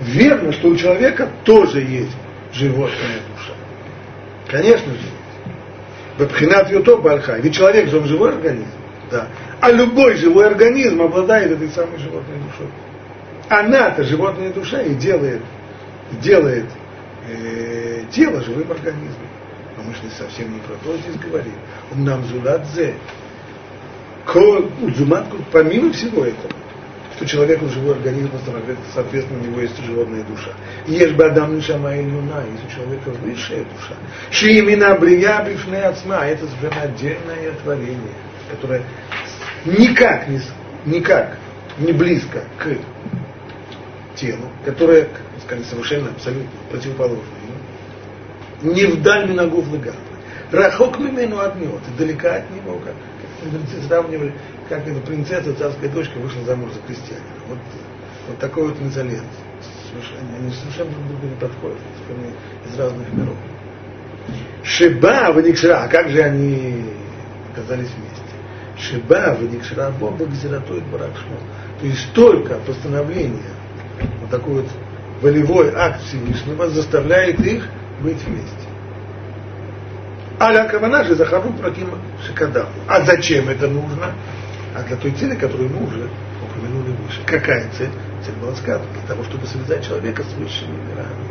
[0.00, 2.16] Верно, что у человека тоже есть
[2.52, 3.52] животная душа.
[4.48, 5.08] Конечно же.
[6.18, 7.38] Бабхинат Юто Бальха.
[7.38, 8.70] Ведь человек же он живой организм.
[9.10, 9.28] Да.
[9.60, 12.66] А любой живой организм обладает этой самой животной душой.
[13.48, 15.40] Она-то животная душа и делает,
[16.20, 16.66] делает
[17.28, 19.28] э, тело живым организмом.
[19.78, 21.54] Но мы же совсем не про то здесь говорим.
[21.94, 22.94] Нам зуладзе.
[25.52, 26.50] Помимо всего этого,
[27.16, 28.30] что человек он живой организм,
[28.92, 30.50] соответственно, у него есть животная душа.
[30.86, 33.94] Есть бы Адам Нишама и Луна, есть у человека высшая душа.
[34.30, 38.14] Ши имена Брия Бифне Ацма, это совершенно отдельное творение,
[38.50, 38.82] которое
[39.64, 40.40] никак не,
[40.84, 41.38] никак
[41.78, 42.76] не близко к
[44.16, 45.08] телу, которое,
[45.44, 47.37] сказали, совершенно абсолютно противоположное.
[48.62, 49.94] Не вдаль Минагов Лыгам.
[50.50, 52.94] Рахок мимену отмет, и далека от него, как,
[53.42, 54.34] как сравнивали,
[54.68, 57.26] как эта принцесса, царская дочка вышла замуж за крестьянина.
[57.48, 57.58] Вот,
[58.28, 59.26] вот такой вот мезальянс.
[59.90, 62.32] Совершенно, они совершенно друг другу не подходят, они
[62.66, 63.36] из разных миров.
[64.62, 66.84] Шиба ваникшра, а как же они
[67.52, 68.22] оказались вместе?
[68.78, 71.36] Шиба ваникшра Бога гзиратует баракшмо.
[71.80, 73.52] То есть только постановление,
[74.20, 74.68] вот такой вот
[75.20, 77.68] волевой акт Всевышнего заставляет их
[78.00, 78.68] быть вместе.
[80.40, 81.88] Аля Кавана же Захару Праким
[82.24, 82.70] Шикадаху.
[82.86, 84.12] А зачем это нужно?
[84.74, 86.08] А для той цели, которую мы уже
[86.42, 87.20] упомянули выше.
[87.26, 87.90] Какая цель?
[88.24, 91.26] Цель была сказана для того, чтобы связать человека с высшими мирами.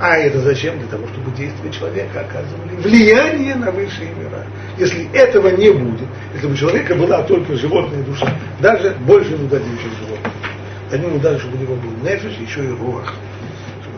[0.00, 0.78] А это зачем?
[0.78, 4.46] Для того, чтобы действия человека оказывали влияние на высшие мира.
[4.78, 9.76] Если этого не будет, если бы у человека была только животная душа, даже больше дадим,
[9.78, 10.32] чем животное.
[10.92, 13.12] Ему даже, чтобы у него был нефиш, еще и руах.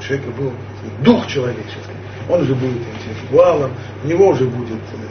[0.01, 0.53] У человека был
[1.05, 1.93] дух человеческий.
[2.29, 5.11] Он же будет интеллектуалом, у него уже будет э,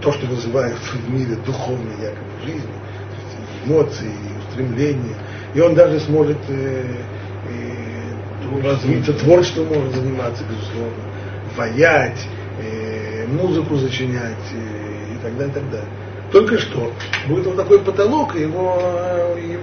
[0.00, 2.70] то, что называют в мире духовной якобы жизнью,
[3.66, 4.12] эмоции,
[4.48, 5.16] устремления.
[5.54, 6.84] И он даже сможет э,
[7.48, 11.02] э, развиться, творчеством может заниматься, безусловно,
[11.56, 12.28] воять,
[12.60, 15.88] э, музыку зачинять э, и так далее, и так далее.
[16.32, 16.92] Только что
[17.26, 19.58] будет вот такой потолок, и его, э,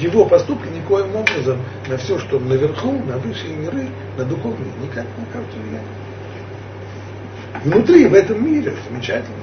[0.00, 5.24] его поступки никоим образом на все, что наверху, на высшие миры, на духовные, никак не
[5.24, 5.86] окажут влияния.
[7.64, 9.36] Внутри, в этом мире, замечательно,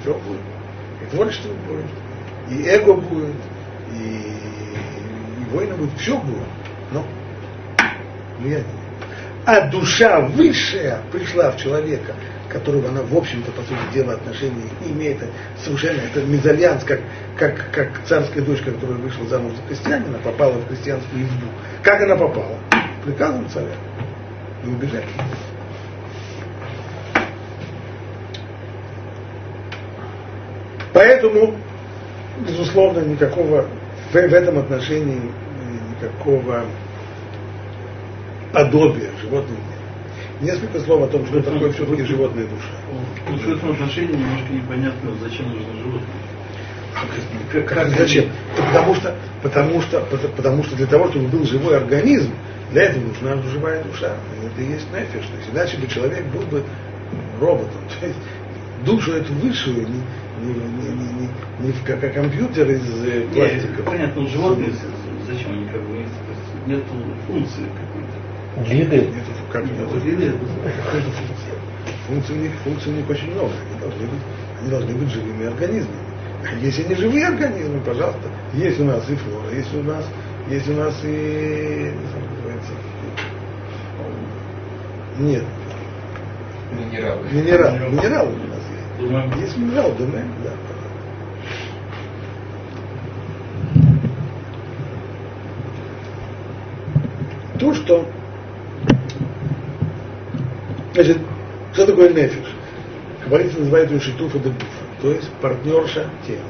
[0.00, 0.40] все будет.
[1.02, 1.86] И творчество будет,
[2.50, 3.34] и эго будет,
[3.92, 6.46] и, и война будет, все будет.
[6.92, 7.04] Но
[8.38, 8.66] влияние.
[9.44, 12.14] А душа высшая пришла в человека,
[12.52, 15.18] которого она, в общем-то, по сути дела, отношения не имеет.
[15.64, 17.00] Совершенно это мезальянс, как,
[17.36, 21.46] как, как царская дочка, которая вышла замуж за крестьянина, попала в крестьянскую избу.
[21.82, 22.58] Как она попала?
[23.04, 23.74] Приказом царя.
[24.64, 25.04] Не убежать.
[30.92, 31.56] Поэтому,
[32.46, 33.66] безусловно, никакого
[34.10, 35.32] в, в этом отношении
[35.90, 36.64] никакого
[38.52, 39.71] подобия животным нет.
[40.42, 42.74] Несколько слов о том, что такое все-таки животная душа.
[43.30, 46.02] Вот в этом отношении немножко непонятно, зачем нужно животное.
[47.52, 48.26] Как, как, зачем?
[48.56, 50.00] Потому что, потому, что,
[50.36, 52.32] потому, что для того, чтобы был живой организм,
[52.72, 54.16] для этого нужна живая душа.
[54.44, 55.26] Это и есть нефиш.
[55.26, 56.64] То есть иначе бы человек был бы
[57.40, 57.80] роботом.
[58.00, 58.18] То есть
[58.84, 60.02] душу эту высшую, не,
[60.40, 63.82] не, не, не, не, не в, как компьютер из э, пластика.
[63.84, 64.72] понятно, но животные
[65.26, 66.04] зачем они как бы?
[66.66, 66.82] Нет
[67.26, 68.70] функции какой-то.
[68.70, 68.96] Виды.
[68.96, 71.54] Нету, как функция.
[72.08, 73.52] Функций у них, функций у них очень много.
[73.70, 74.20] Они должны быть,
[74.60, 75.98] они должны быть живыми организмами.
[76.42, 80.04] А Если не живые организмы, пожалуйста, есть у нас и флора, есть у нас,
[80.48, 82.72] есть у нас и как называется,
[85.18, 85.44] нет,
[86.72, 87.28] Минералы.
[87.30, 88.98] минерал, минералы у нас есть.
[88.98, 90.06] Думаем, Есть минерал, да,
[90.44, 90.52] да.
[97.58, 98.08] То, что...
[100.94, 101.18] Значит,
[101.72, 102.46] что такое нефиш?
[103.22, 106.40] Каббалисты называют ее шитуфа де дуфа, то есть партнерша тела.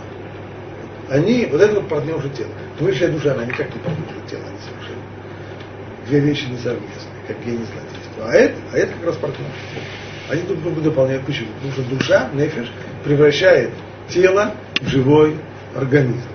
[1.09, 2.51] Они, вот это вот партнерша тела.
[2.81, 5.03] Высшая душа, она никак не партнерша тела, они совершенно.
[6.07, 8.25] Две вещи несовместные, как гений злодейства.
[8.27, 9.85] А это, а это как раз партнерша тела.
[10.31, 11.27] Они друг друга дополняют.
[11.27, 11.49] Почему?
[11.55, 12.73] Потому что душа, нефиш,
[13.05, 13.71] превращает
[14.09, 15.37] тело в живой
[15.77, 16.29] организм.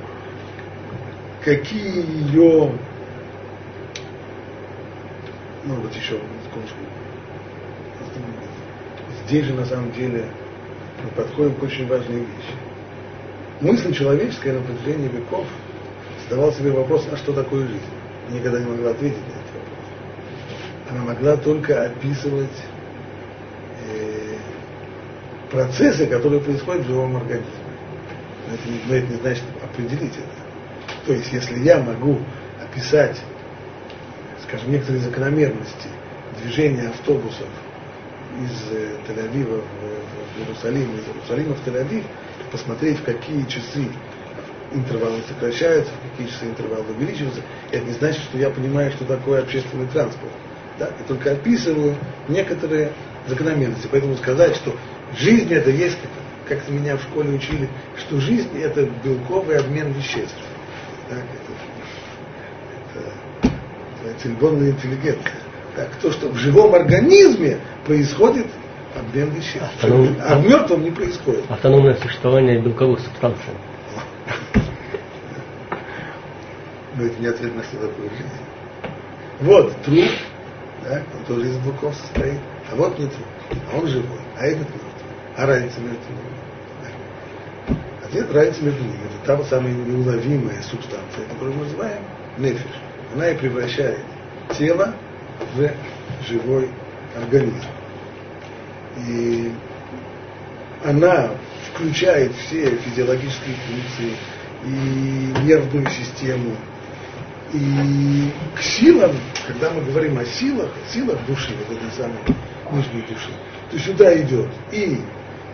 [1.43, 2.71] Какие ее,
[5.65, 6.77] ну вот еще секундочку.
[9.27, 10.25] Здесь же на самом деле
[11.03, 12.55] мы подходим к очень важной вещи.
[13.59, 15.45] Мысль человеческая на протяжении веков
[16.23, 17.81] задавала себе вопрос, а что такое жизнь?
[18.31, 19.85] Никогда не могла ответить на этот вопрос.
[20.89, 22.57] Она могла только описывать
[23.85, 24.37] э,
[25.51, 27.51] процессы, которые происходят в живом организме.
[28.47, 31.05] Но это, не, но это не значит определить это.
[31.05, 32.19] То есть, если я могу
[32.63, 33.21] описать,
[34.47, 35.89] скажем, некоторые закономерности
[36.41, 37.47] движения автобусов
[38.43, 42.03] из э, Тель-Авива в, Иерусалим, из Иерусалима в Тель-Авив,
[42.51, 43.87] посмотреть, в какие часы
[44.71, 49.41] интервалы сокращаются, в какие часы интервалы увеличиваются, это не значит, что я понимаю, что такое
[49.41, 50.31] общественный транспорт.
[50.77, 50.87] Да?
[50.87, 51.95] Я только описываю
[52.27, 52.91] некоторые
[53.27, 53.87] закономерности.
[53.91, 54.75] Поэтому сказать, что
[55.17, 55.97] жизнь это есть,
[56.47, 60.37] как, меня в школе учили, что жизнь это белковый обмен веществ.
[61.09, 63.49] Так, это, это,
[64.09, 65.46] это цельбонная интеллигенция.
[65.77, 68.47] Так, то, что в живом организме происходит
[68.97, 69.61] обмен веществ.
[69.83, 71.43] Автоном- А в мертвом не происходит.
[71.51, 73.53] Автономное существование белковых субстанций.
[76.95, 78.91] Но это не ответ на что такое жизнь.
[79.41, 80.09] Вот труп,
[80.83, 82.39] да, он тоже из белков состоит,
[82.71, 83.27] а вот не труп,
[83.71, 84.81] а он живой, а этот мертвый.
[85.37, 86.37] А разница между ними?
[87.67, 87.75] Да.
[88.07, 88.97] Ответ разница между ними.
[89.23, 92.01] Это та самая неуловимая субстанция, которую мы называем
[92.39, 92.65] нефиш.
[93.13, 93.99] Она и превращает
[94.57, 94.95] тело
[95.55, 96.69] в живой
[97.15, 97.67] организм.
[99.07, 99.51] И
[100.83, 101.31] она
[101.71, 104.13] включает все физиологические функции
[104.65, 106.55] и нервную систему.
[107.53, 109.15] И к силам,
[109.47, 112.19] когда мы говорим о силах, силах души, вот этой самой
[112.71, 113.31] нижней души,
[113.71, 114.99] то сюда идет и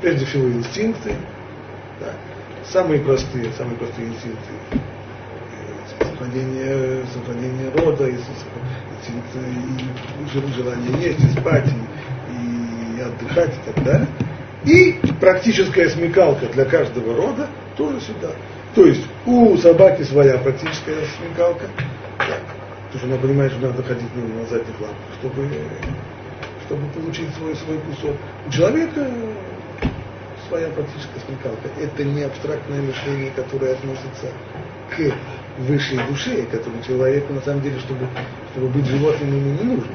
[0.02, 1.16] прежде всего инстинкты,
[2.00, 2.14] да,
[2.66, 4.80] самые простые, самые простые инстинкты
[6.04, 9.40] сохранение, сохранение рода, и, инстинкты,
[10.20, 14.08] и желание есть, и спать, и, и отдыхать и так далее.
[14.66, 18.32] И практическая смекалка для каждого рода тоже сюда.
[18.76, 21.68] То есть у собаки своя практическая смекалка,
[22.18, 25.50] потому что она понимает, что надо ходить на задних лапах, чтобы,
[26.66, 28.16] чтобы получить свой, свой кусок.
[28.48, 29.08] У человека
[30.48, 31.70] своя практическая смекалка.
[31.82, 34.28] Это не абстрактное мышление, которое относится
[34.90, 35.14] к
[35.60, 38.08] высшей душе, которую человеку на самом деле, чтобы,
[38.52, 39.94] чтобы быть животным, ему не нужно.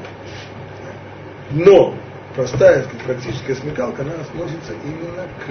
[1.51, 1.95] Но
[2.35, 5.49] простая, сказать, практическая смекалка, она относится именно к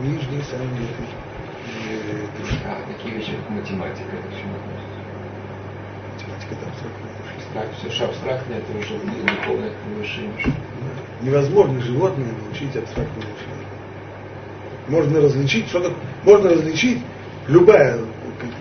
[0.00, 2.56] нижней самой этой душе.
[2.66, 5.00] А такие вещи, как математика, это к чему относится?
[6.14, 7.80] Математика это абстрактная душа.
[7.80, 10.60] Все, что абстрактное, это уже не духовное, это высшее мышление.
[11.22, 13.66] Невозможно животное научить абстрактному мышлению.
[14.88, 17.02] Можно различить, что такое, можно различить,
[17.48, 17.98] любая,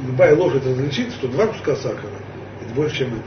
[0.06, 2.20] любая лошадь различит, что два куска сахара
[2.62, 3.24] это больше, чем один.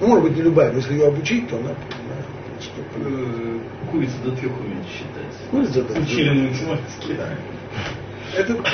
[0.00, 2.26] Ну, может быть, не любая, но если ее обучить, то она понимает,
[2.60, 3.58] что э,
[3.90, 5.50] курица до трех умеет считать.
[5.50, 6.04] Курица до трех.
[6.04, 7.16] Учили на математике.
[8.36, 8.64] это,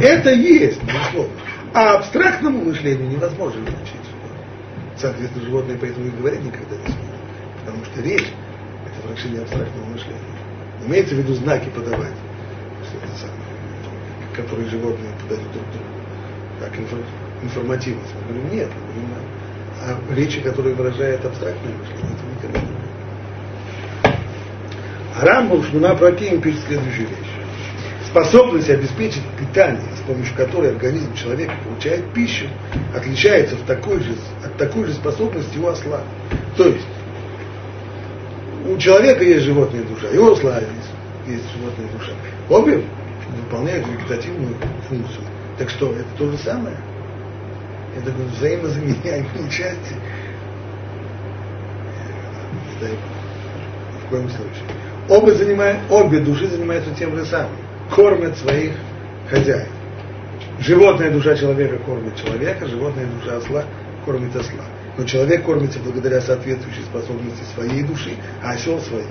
[0.00, 1.32] это есть, безусловно.
[1.74, 4.06] А абстрактному мышлению невозможно научить.
[4.96, 7.04] Соответственно, животные поэтому и говорить никогда не смогут.
[7.64, 8.28] Потому что речь–
[8.86, 10.20] это выражение абстрактного мышления.
[10.86, 12.14] Имеется в виду знаки подавать,
[12.88, 13.45] что это самое,
[14.36, 15.86] которые животные подают друг другу.
[16.60, 17.04] Так, инфор-
[17.42, 18.02] информативно.
[18.28, 19.10] Мы говорим, нет, мы говорим
[19.82, 22.16] о речи, которая выражает абстрактное мышление.
[22.16, 22.76] Это никогда не.
[25.18, 27.18] А Рамбам Шмуна Праким пишет следующую вещь.
[28.06, 32.46] Способность обеспечить питание, с помощью которой организм человека получает пищу,
[32.94, 34.14] отличается в такой же,
[34.44, 36.00] от такой же способности у осла.
[36.56, 36.86] То есть,
[38.66, 40.90] у человека есть животная душа, и у осла есть
[41.26, 42.12] есть животная душа.
[42.48, 42.82] Обе
[43.36, 44.54] выполняют вегетативную
[44.88, 45.24] функцию.
[45.58, 46.76] Так что, это то же самое?
[47.96, 49.94] Это взаимозаменяемые части.
[54.04, 54.64] В коем случае.
[55.08, 57.56] Оба занимают, обе души занимаются тем же самым.
[57.94, 58.72] Кормят своих
[59.30, 59.68] хозяев.
[60.58, 63.64] Животная душа человека кормит человека, животная душа осла
[64.06, 64.64] кормит осла.
[64.96, 68.12] Но человек кормится благодаря соответствующей способности своей души,
[68.42, 69.04] а осел своей.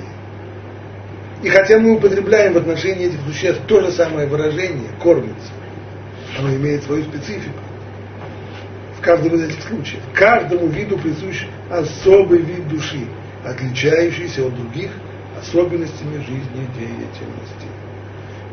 [1.44, 5.52] И хотя мы употребляем в отношении этих существ то же самое выражение «кормится»,
[6.38, 7.60] оно имеет свою специфику.
[8.98, 10.02] В каждом из этих случаев.
[10.14, 13.08] Каждому виду присущ особый вид души,
[13.44, 14.92] отличающийся от других
[15.40, 17.68] особенностями жизнедеятельности.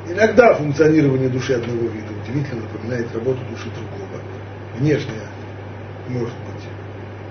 [0.09, 4.21] Иногда функционирование души одного вида удивительно напоминает работу души другого.
[4.77, 5.29] Внешняя
[6.09, 6.65] может быть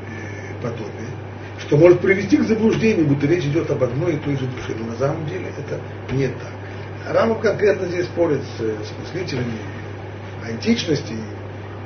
[0.07, 1.11] э, подобие,
[1.59, 4.75] что может привести к заблуждению, будто речь идет об одной и той же душе.
[4.79, 5.79] Но на самом деле это
[6.13, 7.13] не так.
[7.13, 9.57] Рамов конкретно здесь спорит с, с мыслителями
[10.47, 11.13] античности,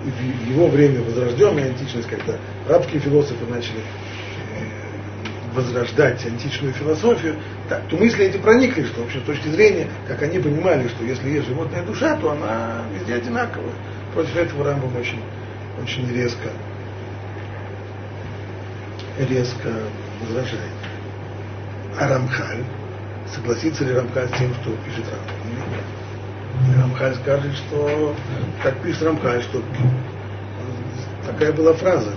[0.06, 2.38] и в его время возрожденная античность, когда
[2.68, 3.80] рабские философы начали
[5.56, 7.38] возрождать античную философию,
[7.70, 11.30] так, то мысли эти проникли, что вообще с точки зрения, как они понимали, что если
[11.30, 13.74] есть животная душа, то она везде одинаковая.
[14.14, 15.22] Против этого Рамбам очень,
[15.82, 16.50] очень резко,
[19.20, 19.70] резко
[20.22, 20.74] возражает.
[22.00, 22.64] А Рамхаль,
[23.34, 26.82] согласится ли Рамхаль с тем, что пишет Рамхаль?
[26.82, 28.16] Рамхаль скажет, что,
[28.64, 29.62] как пишет Рамхаль, что
[31.26, 32.12] такая была фраза,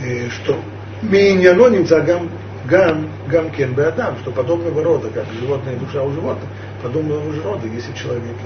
[0.00, 0.58] э, что
[1.02, 2.28] Миньяно немца гам,
[2.66, 6.48] гам, кен беадам, что подобного рода, как животная душа у животных,
[6.82, 8.40] подобного же рода есть и человека.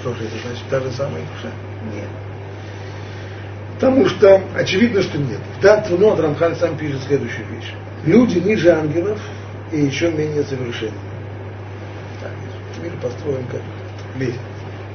[0.00, 0.64] Что же это значит?
[0.70, 1.52] Та же самая душа?
[1.92, 2.08] Нет.
[3.74, 5.40] Потому что очевидно, что нет.
[5.58, 7.72] В Датвунот Рамхан сам пишет следующую вещь.
[8.06, 9.20] Люди ниже ангелов
[9.72, 10.92] и еще менее совершенны.
[12.20, 12.30] Так,
[12.82, 13.60] мир построен как
[14.16, 14.40] лестница.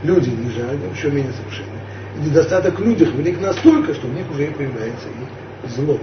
[0.03, 1.79] Люди ниже ангелов, еще менее совершенны.
[2.15, 5.99] И недостаток в людях велик настолько, что в них уже и появляется и зло.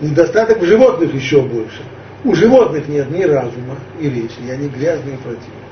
[0.00, 1.82] Недостаток в животных еще больше.
[2.24, 5.65] У животных нет ни разума, и речи, и они грязные и противные.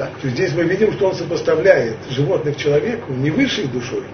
[0.00, 4.04] Так, то здесь мы видим, что он сопоставляет животных человеку не высшей душой,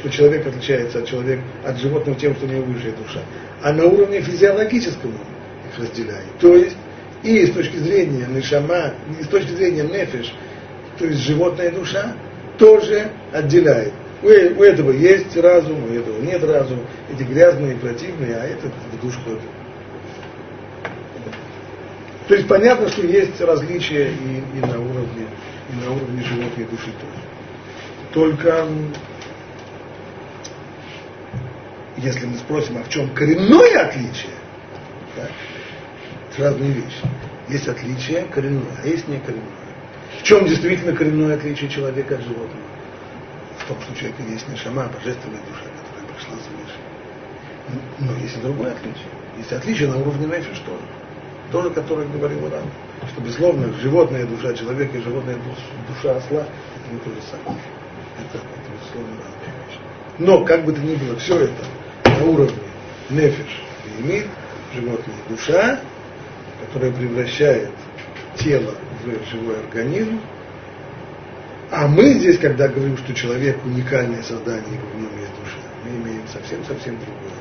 [0.00, 3.20] что человек отличается от человека, от животных тем, что у него высшая душа,
[3.62, 6.38] а на уровне физиологическом их разделяет.
[6.40, 6.78] То есть
[7.22, 10.32] и с точки зрения нишама, и с точки зрения нефиш,
[10.98, 12.14] то есть животная душа,
[12.56, 16.82] тоже отделяет у, у этого есть разум, у этого нет разума.
[17.12, 19.40] Эти грязные противные, а этот в душу ходит.
[22.28, 25.26] То есть понятно, что есть различия и, и на уровне,
[25.70, 27.22] и на уровне животной души тоже.
[28.12, 28.66] Только
[31.98, 34.32] если мы спросим, а в чем коренное отличие,
[35.16, 35.30] это
[36.42, 37.02] разные вещи.
[37.48, 39.44] Есть отличие коренное, а есть не коренное.
[40.20, 42.66] В чем действительно коренное отличие человека от животного?
[43.66, 46.78] в том, что у человека есть нишама, божественная душа, которая пришла свыше.
[47.98, 49.08] Но есть и другое отличие.
[49.38, 50.62] Есть отличие на уровне нефиш
[51.50, 51.70] тоже.
[51.70, 52.64] Тоже, которое говорил Рам.
[53.12, 55.36] Что, безусловно, животная душа человека и животная
[55.88, 57.60] душа осла это не то же самое.
[58.18, 59.80] Это, это безусловно, разные вещи.
[60.18, 61.64] Но, как бы то ни было, все это
[62.04, 62.58] на уровне
[63.10, 63.62] нефиш
[64.00, 64.26] имеет
[64.74, 65.80] животная душа,
[66.64, 67.70] которая превращает
[68.36, 68.74] тело
[69.04, 70.20] в живой организм,
[71.70, 75.96] а мы здесь, когда говорим, что человек уникальное создание, и в нем есть душа, мы
[75.96, 77.36] имеем совсем-совсем другое.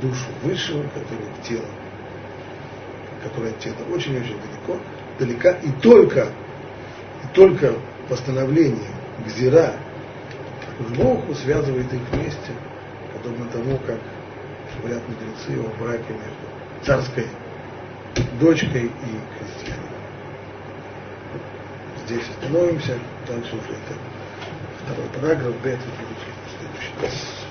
[0.00, 1.64] Душу высшего, которая к телу,
[3.22, 4.80] которая от тела очень-очень далеко,
[5.18, 6.28] далека, и только,
[7.24, 7.72] и только
[8.08, 8.90] восстановление
[9.24, 9.74] гзира,
[10.96, 12.52] Богу связывает их вместе,
[13.14, 13.98] подобно тому, как
[14.80, 17.26] говорят мудрецы о браке между царской
[18.40, 19.92] дочкой и христианином.
[22.04, 22.98] Здесь остановимся.
[23.28, 23.94] Дальше уже это
[24.84, 27.41] второй параграф, Б, это следующий.